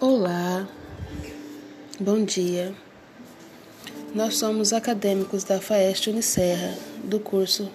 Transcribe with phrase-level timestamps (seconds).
[0.00, 0.68] Olá,
[2.00, 2.74] bom dia.
[4.12, 7.70] Nós somos acadêmicos da FAEST Unicerra, do curso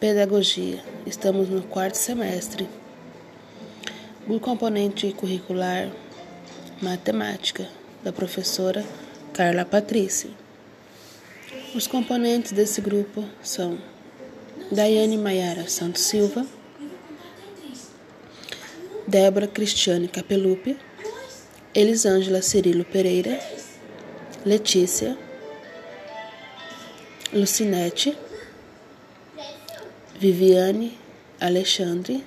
[0.00, 0.82] Pedagogia.
[1.06, 2.68] Estamos no quarto semestre.
[4.28, 5.88] O componente curricular
[6.82, 7.68] Matemática,
[8.02, 8.84] da professora
[9.32, 10.30] Carla Patrícia.
[11.76, 13.78] Os componentes desse grupo são
[14.72, 16.44] Daiane Maiara Santos Silva,
[19.06, 20.76] Débora Cristiane Capelupi,
[21.74, 23.40] Elisângela Cirilo Pereira,
[24.44, 25.16] Letícia,
[27.32, 28.16] Lucinete,
[30.18, 30.98] Viviane
[31.40, 32.24] Alexandre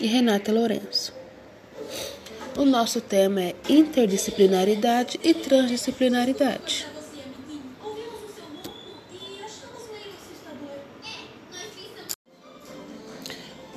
[0.00, 1.12] e Renata Lourenço.
[2.56, 6.86] O nosso tema é interdisciplinaridade e transdisciplinaridade.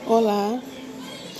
[0.05, 0.38] Olá,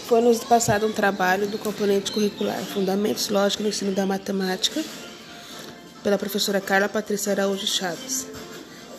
[0.10, 4.84] foi nos passado um trabalho do componente curricular Fundamentos Lógicos no Ensino da Matemática,
[6.02, 8.26] pela professora Carla Patrícia Araújo Chaves.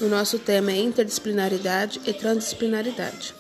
[0.01, 3.35] O nosso tema é interdisciplinaridade e transdisciplinaridade.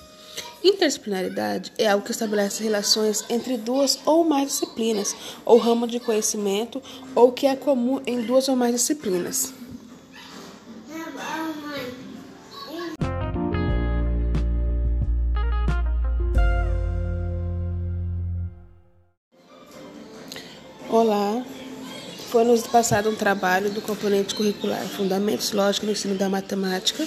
[0.64, 6.83] Interdisciplinaridade é algo que estabelece relações entre duas ou mais disciplinas, ou ramo de conhecimento,
[7.14, 9.59] ou que é comum em duas ou mais disciplinas.
[20.92, 21.46] Olá,
[22.33, 27.06] foi nos passado um trabalho do componente curricular Fundamentos Lógicos no Ensino da Matemática,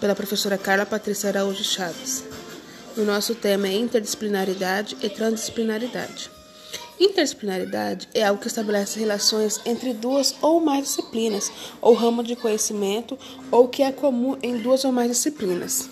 [0.00, 2.24] pela professora Carla Patrícia Araújo Chaves.
[2.96, 6.30] O nosso tema é interdisciplinaridade e transdisciplinaridade.
[6.98, 13.18] Interdisciplinaridade é algo que estabelece relações entre duas ou mais disciplinas, ou ramo de conhecimento,
[13.50, 15.90] ou que é comum em duas ou mais disciplinas.